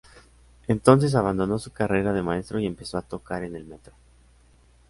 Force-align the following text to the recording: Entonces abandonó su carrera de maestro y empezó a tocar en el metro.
Entonces 0.67 1.13
abandonó 1.13 1.59
su 1.59 1.69
carrera 1.69 2.11
de 2.11 2.23
maestro 2.23 2.57
y 2.59 2.65
empezó 2.65 2.97
a 2.97 3.03
tocar 3.03 3.43
en 3.43 3.55
el 3.55 3.65
metro. 3.65 3.93